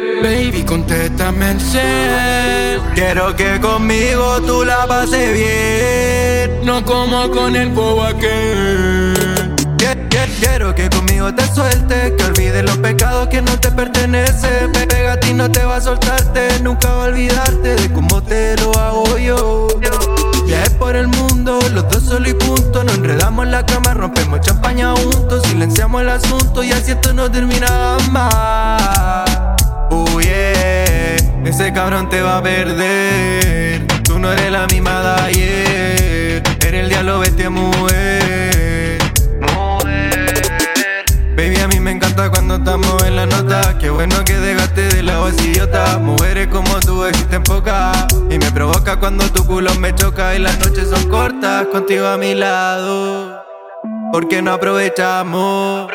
[0.00, 2.82] Baby, contéstame en serio.
[2.94, 6.64] Quiero que conmigo tú la pases bien.
[6.64, 9.52] No como con el bobo aquel.
[10.42, 14.72] Quiero que conmigo te sueltes, que olvides los pecados que no te pertenecen.
[14.72, 18.56] Pega a ti, no te va a soltarte, nunca va a olvidarte de cómo te
[18.56, 19.68] lo hago yo.
[20.46, 22.82] Viajes por el mundo, los dos solo y punto.
[22.82, 27.30] Nos enredamos en la cama, rompemos champaña juntos, silenciamos el asunto y así esto no
[27.30, 29.41] termina más.
[31.52, 33.86] Ese cabrón te va a perder.
[34.04, 38.98] Tú no eres la misma de ayer, eres el diablo bestia mujer.
[41.36, 43.76] Baby, a mí me encanta cuando estamos en la nota.
[43.78, 45.98] Qué bueno que dejaste de lado ese idiota.
[45.98, 48.06] Mujeres como tú existen pocas.
[48.30, 52.16] Y me provoca cuando tu culo me choca y las noches son cortas contigo a
[52.16, 53.44] mi lado.
[54.10, 55.92] Porque no aprovechamos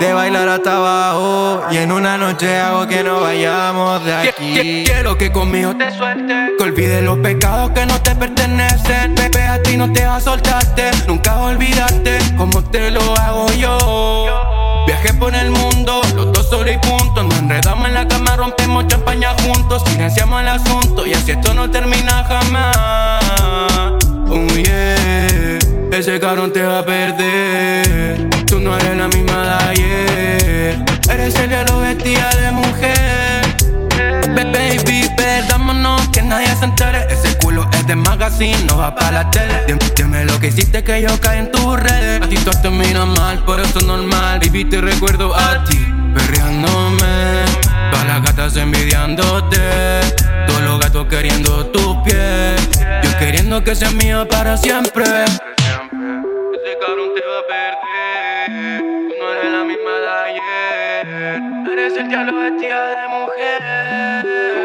[0.00, 1.62] de bailar hasta abajo.
[1.70, 4.84] Y en una noche hago que no vayamos de aquí.
[4.84, 6.50] Quiero que conmigo te sueltes.
[6.58, 9.14] Que olvides los pecados que no te pertenecen.
[9.14, 10.90] Pepe a ti no te va a soltarte.
[11.06, 14.26] Nunca olvidarte como te lo hago yo.
[14.86, 17.22] Viajé por el mundo, los dos solo y punto.
[17.22, 19.82] Nos enredamos en la cama, rompemos champaña juntos.
[19.86, 23.24] Silenciamos el asunto y así esto no termina jamás.
[24.30, 25.58] Oh yeah,
[25.90, 28.37] ese cabrón te va a perder.
[28.48, 30.84] Tú no eres la misma de ayer.
[31.10, 33.56] Eres el diablo vestida de mujer.
[34.34, 37.06] Baby, perdámonos, que nadie se entere.
[37.10, 39.64] Ese culo es de magazine, no va para la tele.
[39.66, 42.22] Dime, dime lo que hiciste que yo caí en tus redes.
[42.22, 44.40] A ti todo te mira mal, por eso es normal.
[44.40, 45.78] Baby, te recuerdo a ti,
[46.14, 47.44] perreándome.
[47.90, 49.58] Todas las gatas envidiándote.
[50.46, 52.56] Todos los gatos queriendo tu piel.
[53.02, 55.04] Yo queriendo que seas mío para siempre.
[61.72, 64.57] Eres el diablo vestida de mujer.